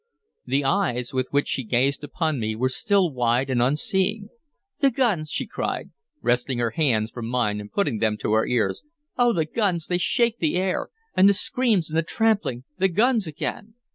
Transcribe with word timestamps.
The 0.47 0.63
eyes 0.63 1.13
with 1.13 1.27
which 1.29 1.47
she 1.47 1.63
gazed 1.63 2.03
upon 2.03 2.39
me 2.39 2.55
were 2.55 2.69
still 2.69 3.11
wide 3.13 3.51
and 3.51 3.61
unseeing. 3.61 4.29
"The 4.79 4.89
guns!" 4.89 5.29
she 5.29 5.45
cried, 5.45 5.91
wresting 6.23 6.57
her 6.57 6.71
hands 6.71 7.11
from 7.11 7.27
mine 7.29 7.61
and 7.61 7.71
putting 7.71 7.99
them 7.99 8.17
to 8.21 8.33
her 8.33 8.47
ears. 8.47 8.81
"Oh, 9.15 9.31
the 9.31 9.45
guns! 9.45 9.85
they 9.85 9.99
shake 9.99 10.39
the 10.39 10.55
air. 10.55 10.89
And 11.15 11.29
the 11.29 11.33
screams 11.35 11.91
and 11.91 11.97
the 11.99 12.01
trampling 12.01 12.63
the 12.79 12.87
guns 12.89 13.27
again!" 13.27 13.75